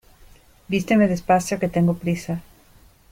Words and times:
Vísteme 0.73 1.11
despacio, 1.13 1.59
que 1.61 1.73
tengo 1.75 1.99
prisa. 2.01 2.35